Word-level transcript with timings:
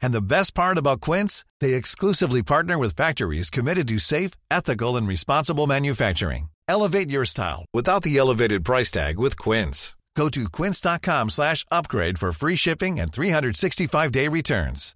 And 0.00 0.12
the 0.12 0.22
best 0.22 0.54
part 0.54 0.78
about 0.78 1.00
Quince, 1.00 1.44
they 1.60 1.74
exclusively 1.74 2.42
partner 2.42 2.78
with 2.78 2.96
factories 2.96 3.50
committed 3.50 3.88
to 3.88 3.98
safe, 3.98 4.32
ethical, 4.50 4.96
and 4.96 5.06
responsible 5.08 5.66
manufacturing. 5.66 6.48
Elevate 6.68 7.10
your 7.10 7.24
style 7.24 7.64
without 7.74 8.02
the 8.02 8.16
elevated 8.18 8.64
price 8.64 8.90
tag 8.90 9.18
with 9.18 9.38
Quince. 9.38 9.96
Go 10.16 10.28
to 10.28 10.48
quince.com 10.48 11.30
slash 11.30 11.64
upgrade 11.70 12.18
for 12.18 12.32
free 12.32 12.56
shipping 12.56 13.00
and 13.00 13.10
365-day 13.12 14.28
returns. 14.28 14.94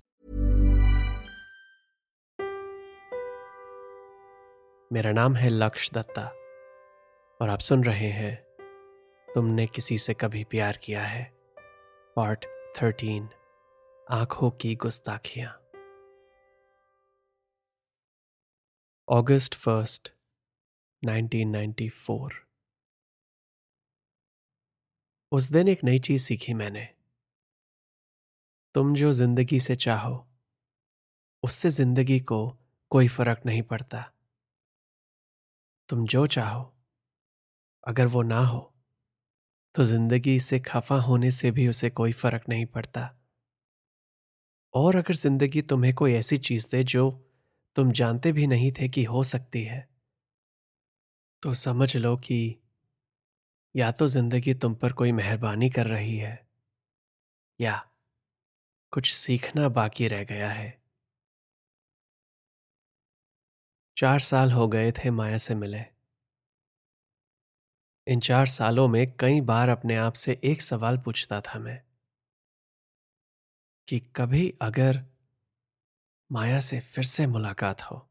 मेरा 4.92 5.10
नाम 5.12 5.34
है 5.36 5.48
लक्ष्य 5.50 5.90
दत्ता 5.94 6.22
और 7.40 7.48
आप 7.48 7.60
सुन 7.60 7.82
रहे 7.84 8.08
हैं 8.10 8.34
तुमने 9.34 9.66
किसी 9.66 9.98
से 9.98 10.14
कभी 10.14 10.44
प्यार 10.50 10.78
किया 10.82 11.02
है 11.02 11.22
पार्ट 12.16 12.46
थर्टीन 12.82 13.28
आँखों 14.07 14.49
की 14.51 14.73
गुस्ताखियाँ। 14.75 15.49
अगस्त 19.07 19.53
फ़र्स्ट 19.53 20.11
1994 21.03 22.33
उस 25.31 25.49
दिन 25.51 25.67
एक 25.67 25.83
नई 25.83 25.99
चीज़ 25.99 26.23
सीखी 26.23 26.53
मैंने। 26.53 26.87
तुम 28.75 28.93
जो 28.95 29.11
ज़िंदगी 29.13 29.59
से 29.59 29.75
चाहो, 29.75 30.13
उससे 31.43 31.69
ज़िंदगी 31.69 32.19
को 32.19 32.41
कोई 32.91 33.07
फ़र्क 33.07 33.45
नहीं 33.45 33.61
पड़ता। 33.63 34.03
तुम 35.89 36.05
जो 36.05 36.25
चाहो, 36.27 36.71
अगर 37.83 38.07
वो 38.07 38.21
ना 38.21 38.45
हो 38.45 38.69
तो 39.75 39.83
ज़िंदगी 39.83 40.39
से 40.39 40.59
खफा 40.59 40.95
होने 41.01 41.31
से 41.31 41.51
भी 41.51 41.67
उसे 41.67 41.89
कोई 41.89 42.11
फ़र्क 42.11 42.49
नहीं 42.49 42.65
पड़ता। 42.65 43.09
और 44.73 44.95
अगर 44.95 45.15
ज़िंदगी 45.15 45.61
तुम्हें 45.61 45.93
कोई 45.93 46.13
ऐसी 46.13 46.37
चीज़ 46.39 46.67
दे 46.71 46.83
जो 46.83 47.09
तुम 47.75 47.91
जानते 47.91 48.31
भी 48.31 48.47
नहीं 48.47 48.71
थे 48.71 48.89
कि 48.89 49.03
हो 49.03 49.23
सकती 49.23 49.63
है 49.63 49.87
तो 51.43 51.53
समझ 51.53 51.95
लो 51.97 52.15
कि 52.17 52.39
या 53.75 53.91
तो 53.91 54.07
ज़िंदगी 54.07 54.53
तुम 54.53 54.75
पर 54.75 54.93
कोई 54.93 55.11
मेहरबानी 55.11 55.69
कर 55.69 55.87
रही 55.87 56.17
है 56.17 56.35
या 57.59 57.73
कुछ 58.93 59.11
सीखना 59.13 59.67
बाकी 59.69 60.07
रह 60.07 60.23
गया 60.23 60.49
है। 60.49 60.71
चार 63.97 64.19
साल 64.19 64.51
हो 64.51 64.67
गए 64.67 64.91
थे 64.91 65.11
माया 65.11 65.37
से 65.37 65.55
मिले। 65.55 65.83
इन 68.07 68.19
चार 68.19 68.45
सालों 68.47 68.87
में 68.87 69.05
कई 69.19 69.41
बार 69.41 69.69
अपने 69.69 69.95
आप 69.95 70.13
से 70.13 70.39
एक 70.43 70.61
सवाल 70.61 70.97
पूछता 70.97 71.41
था 71.41 71.59
मैं 71.59 71.81
कि 73.87 73.99
कभी 74.15 74.47
अगर 74.61 75.01
माया 76.29 76.59
से 76.59 76.79
फिर 76.79 77.03
से 77.05 77.27
मुलाकात 77.27 77.81
हो 77.81 78.05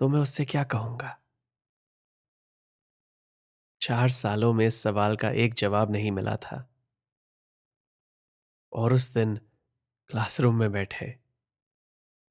तो 0.00 0.08
मैं 0.08 0.20
उससे 0.20 0.44
क्या 0.44 0.62
कहूँगा? 0.64 1.16
चार 3.80 4.08
सालों 4.08 4.52
में 4.52 4.66
इस 4.66 4.82
सवाल 4.82 5.16
का 5.16 5.30
एक 5.44 5.54
जवाब 5.54 5.92
नहीं 5.92 6.10
मिला 6.10 6.36
था। 6.36 6.64
और 8.72 8.92
उस 8.92 9.08
दिन 9.14 9.34
क्लासरूम 10.10 10.56
में 10.56 10.70
बैठे, 10.72 11.14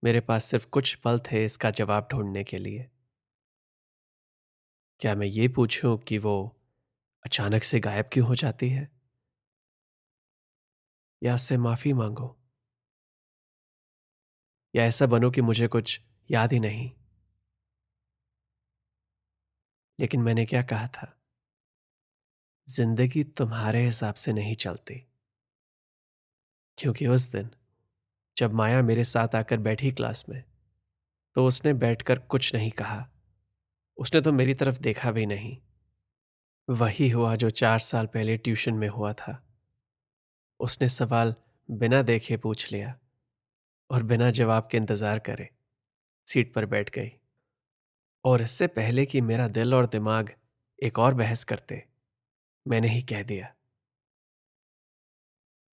मेरे 0.03 0.19
पास 0.19 0.45
सिर्फ़ 0.45 0.67
कुछ 0.67 0.93
पल 0.95 1.19
थे 1.25 1.43
इसका 1.45 1.69
जवाब 1.71 2.07
ढूँढने 2.11 2.43
के 2.43 2.57
लिए। 2.57 2.89
क्या 5.01 5.13
मैं 5.15 5.27
ये 5.27 5.47
पूछूँ 5.47 5.97
कि 5.97 6.17
वो 6.17 6.35
अचानक 7.23 7.63
से 7.63 7.79
गायब 7.79 8.09
क्यों 8.13 8.27
हो 8.27 8.35
जाती 8.35 8.69
है? 8.69 8.89
या 11.23 11.35
उससे 11.35 11.57
माफ़ी 11.57 11.93
मांगो? 11.93 12.37
या 14.75 14.83
ऐसा 14.85 15.05
बनो 15.05 15.31
कि 15.31 15.41
मुझे 15.41 15.67
कुछ 15.67 16.01
याद 16.31 16.53
ही 16.53 16.59
नहीं? 16.59 16.91
लेकिन 19.99 20.21
मैंने 20.21 20.45
क्या 20.45 20.61
कहा 20.61 20.87
था? 20.87 21.19
ज़िंदगी 22.67 23.23
तुम्हारे 23.23 23.85
हिसाब 23.85 24.13
से 24.13 24.33
नहीं 24.33 24.55
चलती। 24.55 25.05
क्योंकि 26.77 27.07
उस 27.07 27.31
दिन, 27.31 27.49
जब 28.37 28.53
माया 28.53 28.81
मेरे 28.81 29.03
साथ 29.03 29.35
आकर 29.35 29.57
बैठी 29.57 29.91
क्लास 29.91 30.25
में 30.29 30.43
तो 31.35 31.47
उसने 31.47 31.73
बैठकर 31.73 32.19
कुछ 32.19 32.55
नहीं 32.55 32.71
कहा। 32.71 33.09
उसने 33.97 34.21
तो 34.21 34.31
मेरी 34.31 34.53
तरफ़ 34.53 34.79
देखा 34.79 35.11
भी 35.11 35.25
नहीं। 35.25 35.57
वही 36.69 37.09
हुआ 37.09 37.35
जो 37.35 37.49
चार 37.49 37.79
साल 37.79 38.05
पहले 38.05 38.37
ट्यूशन 38.37 38.73
में 38.73 38.89
हुआ 38.89 39.13
था। 39.13 39.42
उसने 40.63 40.87
सवाल 40.89 41.33
बिना 41.69 42.01
देखे 42.03 42.37
पूछ 42.37 42.71
लिया 42.71 42.95
और 43.89 44.03
बिना 44.03 44.29
जवाब 44.31 44.67
के 44.71 44.77
इंतज़ार 44.77 45.19
करे, 45.19 45.49
सीट 46.27 46.53
पर 46.53 46.65
बैठ 46.67 46.89
गई। 46.89 47.11
और 48.25 48.41
इससे 48.41 48.67
पहले 48.67 49.05
कि 49.05 49.21
मेरा 49.21 49.47
दिल 49.49 49.73
और 49.73 49.85
दिमाग 49.87 50.31
एक 50.79 50.99
और 50.99 51.13
बहस 51.13 51.43
करते, 51.43 51.83
मैंने 52.65 52.89
ही 52.89 53.01
कह 53.03 53.23
दिया। 53.23 53.53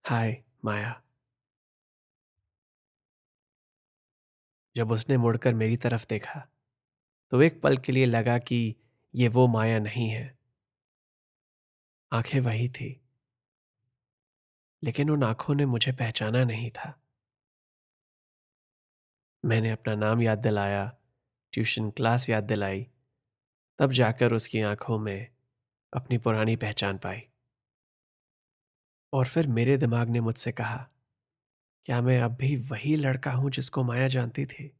हाय, 0.04 0.36
माया। 0.64 1.00
जब 4.76 4.90
उसने 4.90 5.16
मुड़कर 5.16 5.54
मेरी 5.54 5.76
तरफ़ 5.76 6.06
देखा 6.10 6.42
तो 7.32 7.42
एक 7.42 7.60
पल 7.62 7.76
के 7.78 7.92
लिए 7.92 8.06
लगा 8.06 8.38
कि 8.40 8.60
ये 9.14 9.28
वो 9.28 9.46
माया 9.48 9.78
नहीं 9.78 10.08
है। 10.08 10.38
आँखें 12.12 12.38
वही 12.40 12.68
थी। 12.68 12.90
लेकिन 14.82 15.10
उन 15.10 15.22
आँखों 15.22 15.54
ने 15.54 15.66
मुझे 15.66 15.92
पहचाना 15.92 16.44
नहीं 16.44 16.70
था। 16.70 16.94
मैंने 19.44 19.70
अपना 19.70 19.94
नाम 19.94 20.22
याद 20.22 20.38
दिलाया, 20.38 20.98
ट्यूशन 21.52 21.90
क्लास 21.90 22.28
याद 22.30 22.44
दिलाई, 22.44 22.86
तब 23.78 23.92
जाकर 23.92 24.32
उसकी 24.32 24.60
आँखों 24.60 24.98
में 24.98 25.28
अपनी 25.92 26.18
पुरानी 26.18 26.56
पहचान 26.56 26.98
पाई। 26.98 27.22
और 29.12 29.26
फिर 29.26 29.46
मेरे 29.46 29.76
दिमाग 29.76 30.08
ने 30.08 30.20
मुझसे 30.20 30.52
कहा, 30.52 30.88
क्या 31.86 32.00
मैं 32.02 32.20
अब 32.20 32.36
भी 32.36 32.56
वही 32.56 32.96
लड़का 32.96 33.32
हूँ 33.32 33.50
जिसको 33.50 33.84
माया 33.84 34.08
जानती 34.08 34.46
थी? 34.46 34.70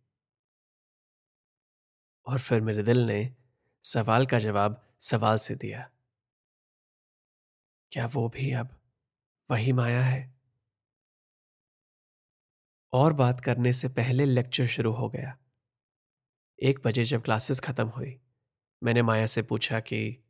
और 2.26 2.38
फिर 2.38 2.60
मेरे 2.60 2.82
दिल 2.82 3.06
ने 3.06 3.34
सवाल 3.84 4.26
का 4.26 4.38
जवाब 4.38 4.82
सवाल 5.00 5.38
से 5.38 5.54
दिया, 5.54 5.88
क्या 7.92 8.06
वो 8.06 8.28
भी 8.28 8.52
अब 8.52 8.79
वही 9.50 9.72
माया 9.72 10.02
है। 10.02 10.40
और 12.92 13.12
बात 13.12 13.40
करने 13.40 13.72
से 13.72 13.88
पहले 13.88 14.24
लेक्चर 14.24 14.66
शुरू 14.66 14.92
हो 14.92 15.08
गया। 15.08 15.38
एक 16.62 16.80
बजे 16.84 17.04
जब 17.04 17.22
क्लासेस 17.22 17.60
खत्म 17.60 17.86
हुई, 17.88 18.20
मैंने 18.82 19.02
माया 19.02 19.26
से 19.26 19.42
पूछा 19.42 19.80
कि, 19.80 20.24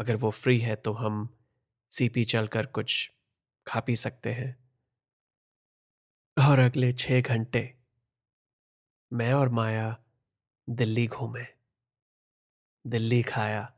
अगर 0.00 0.16
वो 0.16 0.30
फ्री 0.30 0.58
है 0.58 0.76
तो 0.76 0.92
हम 0.92 1.36
सीपी 1.92 2.24
चलकर 2.24 2.66
कुछ 2.66 3.12
खा 3.66 3.80
पी 3.80 3.96
सकते 3.96 4.32
हैं? 4.32 4.70
और 6.48 6.58
अगले 6.58 6.92
छह 6.92 7.20
घंटे, 7.20 7.74
मैं 9.12 9.32
और 9.32 9.48
माया 9.48 10.04
दिल्ली 10.70 11.06
घूमे। 11.06 11.56
दिल्ली 12.86 13.22
खाया 13.22 13.72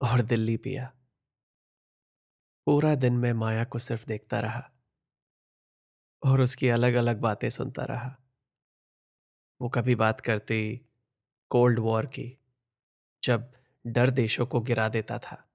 और 0.00 0.22
दिल्ली 0.22 0.56
पिया। 0.56 0.92
पूरा 2.66 2.94
दिन 2.94 3.12
मैं 3.12 3.32
माया 3.32 3.64
को 3.64 3.78
सिर्फ़ 3.78 4.06
देखता 4.06 4.40
रहा 4.40 4.70
और 6.22 6.40
उसकी 6.40 6.68
अलग 6.68 6.94
अलग 6.94 7.20
बातें 7.20 7.50
सुनता 7.50 7.84
रहा। 7.84 8.16
वो 9.60 9.68
कभी 9.68 9.94
बात 9.94 10.20
करती 10.20 10.80
कोल्ड 11.50 11.78
वॉर 11.78 12.06
की, 12.06 12.38
जब 13.22 13.52
डर 13.86 14.10
देशों 14.10 14.46
को 14.46 14.60
गिरा 14.60 14.88
देता 14.88 15.18
था। 15.18 15.48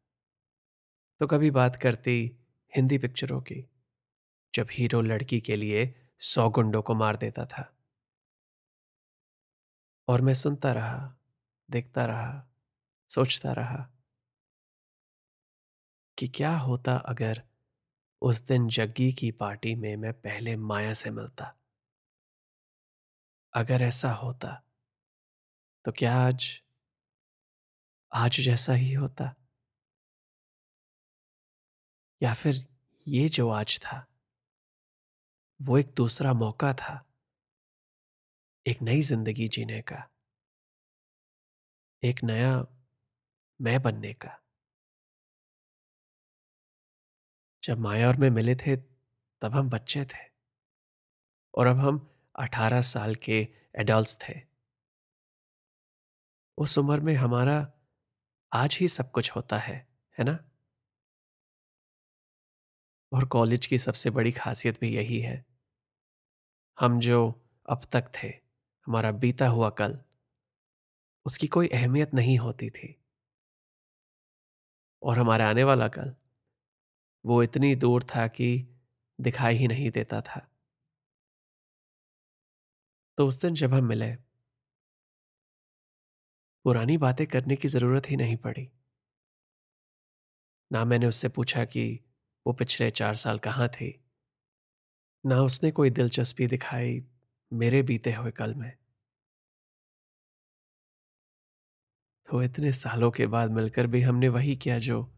तो 1.19 1.27
कभी 1.27 1.51
बात 1.51 1.75
करती 1.75 2.38
हिंदी 2.75 2.98
पिक्चरों 2.98 3.42
की, 3.42 3.65
जब 4.56 4.68
हीरो 4.71 5.01
लड़की 5.01 5.42
के 5.42 5.56
लिए 5.56 5.95
सौ 6.19 6.50
गुंडों 6.50 6.81
को 6.81 6.95
मार 6.95 7.18
देता 7.18 7.45
था। 7.45 7.74
और 10.07 10.21
मैं 10.21 10.33
सुनता 10.33 10.71
रहा, 10.71 11.15
देखता 11.71 12.06
रहा, 12.06 12.48
सोचता 13.09 13.51
रहा 13.51 13.96
कि 16.18 16.28
क्या 16.28 16.58
होता 16.58 16.96
अगर 16.96 17.42
उस 18.22 18.42
दिन 18.42 18.68
जग्गी 18.68 19.14
की 19.14 19.31
पार्टी 19.31 19.75
में 19.75 19.96
मैं 19.96 20.14
पहले 20.14 20.56
माया 20.56 20.94
से 20.94 21.12
मिलता? 21.12 21.54
अगर 23.54 23.81
ऐसा 23.81 24.12
होता 24.14 24.64
तो 25.86 25.92
क्या 25.92 26.14
आज 26.16 26.62
आज 28.12 28.40
जैसा 28.42 28.74
ही 28.74 28.94
होता? 28.94 29.36
या 32.22 32.34
फिर 32.34 32.66
ये 33.08 33.30
जो 33.30 33.50
आज 33.50 33.80
था, 33.80 34.06
वो 35.60 35.78
एक 35.78 35.94
दूसरा 35.98 36.34
मौका 36.34 36.74
था, 36.74 37.06
एक 38.66 38.81
नई 38.81 39.02
ज़िंदगी 39.02 39.48
जीने 39.48 39.81
का, 39.81 40.10
एक 42.04 42.24
नया 42.24 42.66
मैं 43.60 43.81
बनने 43.81 44.14
का? 44.14 44.46
जब 47.68 47.78
माया 47.78 48.08
और 48.08 48.18
मैं 48.18 48.30
मिले 48.30 48.56
थे, 48.56 48.78
तब 49.42 49.52
हम 49.52 49.69
बच्चे 49.69 50.06
थे। 50.06 50.31
और 51.56 51.68
अब 51.68 51.78
हम 51.78 52.24
अठारह 52.40 52.81
साल 52.81 53.16
के 53.16 53.48
एडल्ट 53.75 54.30
थे। 54.30 54.42
उस 56.58 56.78
उम्र 56.78 57.00
में 57.00 57.14
हमारा 57.14 57.74
आज 58.54 58.78
ही 58.81 58.88
सब 58.88 59.12
कुछ 59.12 59.31
होता 59.31 59.58
है 59.58 59.88
है 60.19 60.25
ना? 60.25 60.52
और 63.14 63.25
कॉलेज 63.28 63.68
की 63.68 63.78
सबसे 63.78 64.10
बड़ी 64.10 64.31
खासियत 64.31 64.80
भी 64.80 64.96
यही 64.96 65.19
है। 65.19 65.46
हम 66.80 67.00
जो 67.00 67.46
अब 67.69 67.81
तक 67.92 68.12
थे, 68.24 68.28
हमारा 68.86 69.12
बीता 69.12 69.48
हुआ 69.48 69.69
कल, 69.69 70.00
उसकी 71.25 71.48
कोई 71.48 71.68
अहमियत 71.68 72.14
नहीं 72.14 72.38
होती 72.38 72.69
थी। 72.69 73.06
और 75.02 75.19
हमारा 75.19 75.50
आने 75.50 75.64
वाला 75.64 75.88
कल 75.88 76.16
वो 77.27 77.44
इतनी 77.44 77.75
दूर 77.75 78.03
था 78.03 78.27
कि 78.27 78.68
दिखाई 79.21 79.56
ही 79.56 79.68
नहीं 79.68 79.91
देता 79.91 80.21
था। 80.21 80.47
तो 83.18 83.27
उस 83.27 83.41
दिन 83.41 83.53
जब 83.53 83.74
हम 83.74 83.85
मिले 83.85 84.15
पुरानी 86.65 86.97
बातें 86.97 87.27
करने 87.27 87.56
की 87.56 87.68
ज़रूरत 87.68 88.09
ही 88.09 88.15
नहीं 88.15 88.38
पड़ी। 88.38 88.69
ना 90.71 90.85
मैंने 90.85 91.06
उससे 91.07 91.29
पूछा 91.29 91.65
कि 91.65 92.00
वो 92.45 92.53
पिछले 92.53 92.91
चार 92.91 93.15
साल 93.15 93.39
कहाँ 93.39 93.68
थी? 93.68 94.03
ना 95.23 95.41
उसने 95.41 95.71
कोई 95.71 95.89
दिलचस्पी 95.89 96.47
दिखाई 96.47 97.06
मेरे 97.53 97.83
बीते 97.83 98.13
हुए 98.13 98.31
कल 98.31 98.53
में। 98.56 98.71
तो 102.27 102.44
इतने 102.44 102.71
सालों 102.71 103.12
के 103.12 103.27
बाद 103.27 103.51
मिलकर 103.51 103.88
भी 103.88 104.01
हमने 104.01 104.30
वही 104.30 104.56
किया 104.56 104.80
जो 104.80 105.17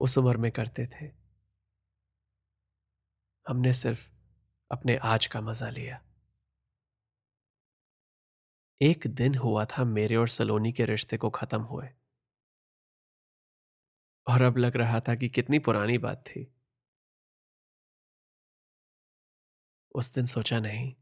उस 0.00 0.16
उम्र 0.18 0.36
में 0.36 0.50
करते 0.52 0.86
थे। 0.86 1.10
हमने 3.46 3.72
सिर्फ़ 3.72 4.08
अपने 4.70 4.96
आज 5.04 5.26
का 5.26 5.40
मज़ा 5.40 5.70
लिया। 5.70 6.00
एक 8.80 9.06
दिन 9.06 9.34
हुआ 9.34 9.64
था 9.64 9.84
मेरे 9.84 10.16
और 10.16 10.28
सलोनी 10.28 10.72
के 10.72 10.84
रिश्ते 10.84 11.16
को 11.16 11.30
खत्म 11.30 11.60
हुए। 11.62 11.88
और 14.26 14.42
अब 14.42 14.56
लग 14.58 14.76
रहा 14.76 15.00
था 15.00 15.14
कि 15.14 15.28
कितनी 15.28 15.58
पुरानी 15.58 15.98
बात 15.98 16.24
थी। 16.26 16.46
उस 19.94 20.12
दिन 20.14 20.26
सोचा 20.26 20.58
नहीं, 20.60 20.92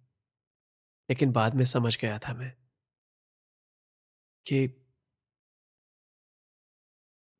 लेकिन 1.08 1.32
बाद 1.32 1.54
में 1.54 1.64
समझ 1.64 1.96
गया 1.98 2.18
था 2.18 2.34
मैं 2.34 2.52
कि 4.46 4.68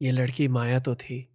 ये 0.00 0.10
लड़की 0.10 0.46
माया 0.48 0.78
तो 0.80 0.94
थी। 0.94 1.33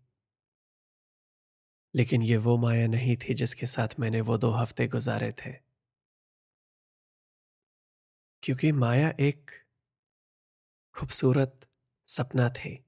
लेकिन 1.93 2.21
ये 2.21 2.37
वो 2.39 2.57
माया 2.57 2.87
नहीं 2.87 3.15
थी 3.17 3.33
जिसके 3.33 3.65
साथ 3.65 3.99
मैंने 3.99 4.21
वो 4.23 4.37
दो 4.37 4.51
हफ़्ते 4.51 4.87
गुजारे 4.87 5.31
थे। 5.37 5.53
क्योंकि 8.43 8.71
माया 8.73 9.09
एक 9.21 9.51
खूबसूरत 10.95 11.67
सपना 12.07 12.49
थी। 12.55 12.79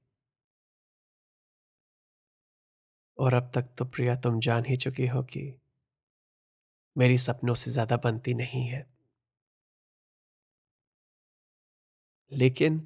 और 3.18 3.34
अब 3.34 3.50
तक 3.54 3.68
तो 3.78 3.84
प्रिया, 3.86 4.16
तुम 4.16 4.38
जान 4.40 4.64
ही 4.64 4.76
चुकी 4.76 5.06
हो 5.06 5.22
कि 5.24 5.52
मेरी 6.96 7.18
सपनों 7.18 7.54
से 7.54 7.70
ज़्यादा 7.70 7.96
बनती 7.96 8.34
नहीं 8.34 8.64
है। 8.66 8.84
लेकिन 12.32 12.80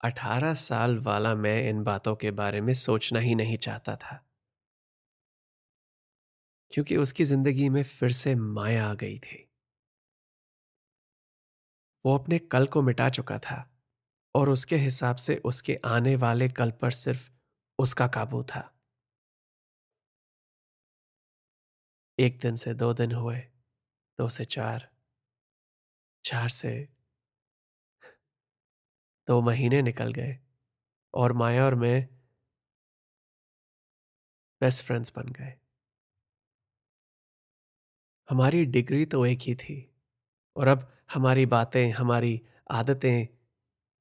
अठारह 0.00 0.54
साल 0.60 0.98
वाला 1.00 1.34
मैं 1.36 1.56
इन 1.70 1.82
बातों 1.84 2.14
के 2.16 2.30
बारे 2.36 2.60
में 2.60 2.74
सोचना 2.76 3.20
ही 3.20 3.34
नहीं 3.34 3.56
चाहता 3.58 3.96
था। 3.96 4.22
क्योंकि 6.72 6.96
उसकी 6.96 7.24
ज़िंदगी 7.24 7.68
में 7.68 7.82
फिर 7.82 8.12
से 8.12 8.34
माया 8.34 8.86
आ 8.86 8.94
गई 8.94 9.18
थी। 9.18 9.48
वो 12.04 12.14
अपने 12.18 12.38
कल 12.52 12.66
को 12.66 12.82
मिटा 12.82 13.08
चुका 13.08 13.38
था 13.38 13.64
और 14.34 14.48
उसके 14.50 14.76
हिसाब 14.76 15.16
से 15.16 15.36
उसके 15.44 15.78
आने 15.86 16.14
वाले 16.16 16.48
कल 16.50 16.70
पर 16.82 16.90
सिर्फ़ 16.90 17.30
उसका 17.78 18.06
काबू 18.08 18.42
था। 18.44 18.68
एक 22.18 22.38
दिन 22.40 22.54
से 22.54 22.74
दो 22.74 22.92
दिन 22.94 23.12
हुए, 23.12 23.36
दो 24.18 24.28
से 24.28 24.44
चार 24.46 24.88
चार 26.24 26.48
से 26.50 26.72
दो 29.28 29.40
महीने 29.42 29.80
निकल 29.82 30.12
गए 30.12 30.38
और 31.14 31.32
माया 31.32 31.64
और 31.64 31.74
मैं 31.74 32.08
बेस्ट 34.60 34.84
फ्रेंड्स 34.84 35.12
बन 35.16 35.28
गए। 35.32 35.54
हमारी 38.32 38.64
डिग्री 38.66 39.04
तो 39.06 39.24
एक 39.26 39.38
ही 39.40 39.54
थी, 39.54 39.74
और 40.56 40.68
अब 40.68 40.88
हमारी 41.12 41.44
बातें, 41.46 41.90
हमारी 41.90 42.40
आदतें 42.70 43.26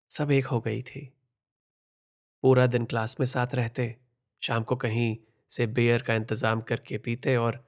सब 0.10 0.32
एक 0.32 0.46
हो 0.46 0.60
गई 0.62 0.82
थी। 0.82 1.02
पूरा 2.44 2.66
दिन 2.68 2.86
क्लास 2.86 3.20
में 3.20 3.26
साथ 3.28 3.56
रहते, 3.56 3.96
शाम 4.42 4.64
को 4.64 4.76
कहीं 4.76 5.18
से 5.52 5.68
बियर 5.70 6.02
का 6.02 6.16
इंतज़ाम 6.16 6.62
करके 6.62 6.98
पीते 7.00 7.36
और 7.38 7.60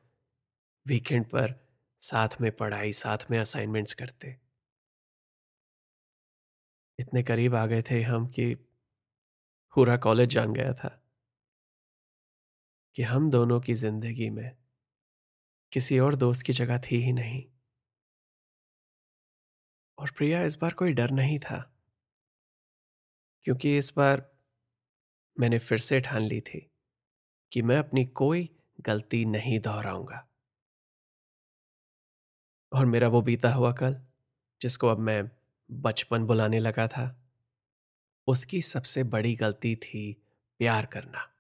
वीकेंड 0.86 1.26
पर 1.26 1.56
साथ 2.02 2.42
में 2.42 2.52
पढ़ाई, 2.52 2.94
साथ 2.94 3.30
में 3.32 3.38
असाइनमेंट्स 3.40 3.94
करते। 3.94 4.36
इतने 7.00 7.24
करीब 7.24 7.56
आ 7.56 7.66
गए 7.66 7.82
थे 7.82 8.02
हम 8.04 8.28
कि 8.30 8.54
पूरा 9.76 9.98
कॉलेज 10.00 10.30
जान 10.30 10.54
गया 10.54 10.74
था, 10.74 11.00
कि 12.98 13.04
हम 13.04 13.30
दोनों 13.32 13.60
की 13.60 13.74
ज़िंदगी 13.76 14.30
में 14.30 14.52
किसी 15.74 16.00
और 16.00 16.16
दोस्त 16.16 16.46
की 16.46 16.54
जगह 16.54 16.78
थी 16.78 16.96
ही 16.96 17.14
नहीं। 17.14 17.46
और 19.98 20.12
प्रिया, 20.12 20.44
इस 20.44 20.56
बार 20.56 20.74
कोई 20.74 20.94
डर 20.94 21.12
नहीं 21.12 21.40
था। 21.40 21.76
क्योंकि 23.44 23.78
इस 23.78 23.94
बार 23.98 24.38
मैंने 25.40 25.60
फिर 25.60 25.78
से 25.78 26.02
ठान 26.02 26.22
ली 26.22 26.42
थी 26.42 26.72
कि 27.54 27.62
मैं 27.62 27.78
अपनी 27.78 28.06
कोई 28.06 28.60
गलती 28.82 29.26
नहीं 29.26 29.60
दोहराऊँगा। 29.60 30.30
और 32.74 32.86
मेरा 32.86 33.08
वो 33.08 33.22
बीता 33.22 33.54
हुआ 33.54 33.74
कल, 33.74 34.08
जिसको 34.62 34.88
अब 34.88 34.98
मैं 34.98 35.32
बचपन 35.72 36.26
बुलाने 36.26 36.60
लगा 36.60 36.88
था, 36.88 37.32
उसकी 38.28 38.62
सबसे 38.62 39.04
बड़ी 39.04 39.36
गलती 39.36 39.76
थी 39.76 40.28
प्यार 40.58 40.86
करना। 40.86 41.36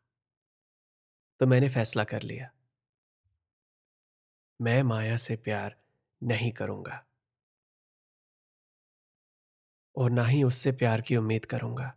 तो 1.39 1.47
मैंने 1.47 1.69
फैसला 1.69 2.03
कर 2.03 2.21
लिया। 2.21 2.51
मैं 4.63 4.81
माया 4.83 5.15
से 5.17 5.35
प्यार 5.37 5.75
नहीं 6.21 6.51
करूँगा। 6.51 7.03
और 9.95 10.11
ना 10.11 10.23
ही 10.25 10.43
उससे 10.43 10.71
प्यार 10.71 11.01
की 11.01 11.15
उम्मीद 11.15 11.45
करूँगा। 11.45 11.93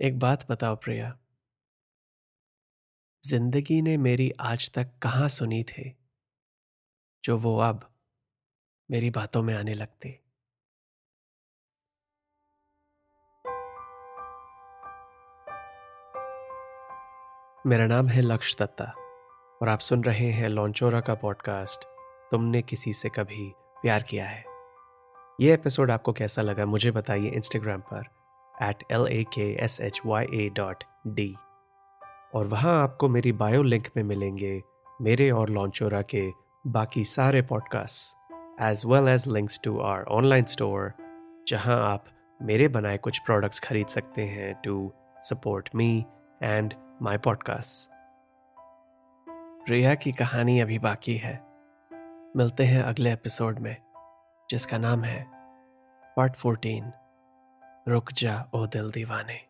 एक 0.00 0.18
बात 0.18 0.46
बताओ 0.50 0.76
प्रिया। 0.76 1.16
ज़िंदगी 3.22 3.80
ने 3.82 3.96
मेरी 3.96 4.30
आज 4.40 4.70
तक 4.74 4.90
कहाँ 5.02 5.28
सुनी 5.28 5.62
थी, 5.62 5.94
जो 7.24 7.36
वो 7.38 7.56
अब 7.58 7.88
मेरी 8.88 9.10
बातों 9.10 9.42
में 9.42 9.54
आने 9.54 9.74
लगती? 9.74 10.18
मेरा 17.66 17.86
नाम 17.86 18.08
है 18.08 18.22
लक्ष्य 18.22 18.56
दत्ता 18.60 18.84
और 19.62 19.68
आप 19.68 19.78
सुन 19.78 20.04
रहे 20.04 20.30
हैं 20.30 20.48
लॉन्चोरा 20.48 21.00
का 21.00 21.14
पॉडकास्ट। 21.14 21.84
तुमने 22.30 22.62
किसी 22.62 22.92
से 22.92 23.08
कभी 23.08 23.52
प्यार 23.82 24.02
किया 24.02 24.26
है? 24.26 24.44
ये 25.40 25.54
एपिसोड 25.54 25.90
आपको 25.90 26.12
कैसा 26.12 26.42
लगा 26.42 26.66
मुझे 26.66 26.90
बताइए 26.90 27.28
इंस्टाग्राम 27.28 27.80
पर 27.80 28.04
at 28.62 28.84
L 28.90 29.06
A 29.10 29.24
K 29.24 29.64
S 29.64 29.80
H 29.80 30.00
Y 30.06 30.24
A 30.24 30.50
dot 30.56 30.84
D 31.06 31.34
और 32.34 32.46
वहाँ 32.46 32.82
आपको 32.82 33.08
मेरी 33.08 33.32
बायो 33.32 33.62
लिंक 33.62 33.88
में 33.96 34.02
मिलेंगे 34.02 34.62
मेरे 35.00 35.30
और 35.30 35.50
लॉन्चोरा 35.50 36.02
के 36.02 36.30
बाकी 36.66 37.04
सारे 37.04 37.42
podcast 37.42 38.34
as 38.62 38.82
well 38.86 39.08
as 39.08 39.28
links 39.28 39.60
to 39.64 39.78
our 39.80 40.04
online 40.04 40.44
store 40.44 40.92
जहाँ 41.48 41.92
आप 41.92 42.04
मेरे 42.42 42.68
बनाए 42.68 42.96
कुछ 42.96 43.18
प्रोडक्ट्स 43.18 43.60
खरीद 43.60 43.86
सकते 43.86 44.22
हैं 44.22 44.54
to 44.64 44.92
support 45.22 45.68
me 45.74 46.04
and 46.42 46.74
my 47.02 47.18
podcast 47.18 47.90
Riya 49.70 49.94
की 49.94 50.12
कहानी 50.12 50.60
अभी 50.60 50.78
बाकी 50.78 51.16
है। 51.16 51.46
मिलते 52.36 52.64
हैं 52.64 52.82
अगले 52.82 53.12
एपिसोड 53.12 53.58
में, 53.58 53.76
जिसका 54.50 54.78
नाम 54.78 55.04
है 55.04 55.26
पार्ट 56.16 56.32
फोर्टीन 56.32 56.92
रुक 57.88 58.12
जा, 58.12 58.46
ओ 58.54 58.66
दिल 58.66 58.90
दीवाने। 58.90 59.47